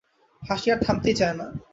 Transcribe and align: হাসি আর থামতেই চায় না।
হাসি 0.43 0.67
আর 0.73 0.79
থামতেই 0.85 1.15
চায় 1.15 1.35
না। 1.39 1.45